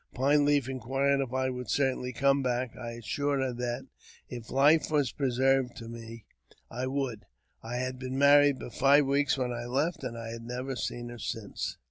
[0.15, 2.75] Pine Leaf inquired if I would certainly come back.
[2.75, 3.85] I assured her that,
[4.29, 6.25] if life was preserved to me,
[6.71, 7.27] I would.
[7.61, 11.09] I had been married but five weeks when I left, and I have never seen
[11.09, 11.77] her since.